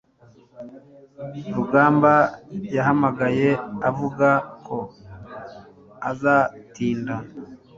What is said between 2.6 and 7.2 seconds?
yahamagaye avuga ko azatinda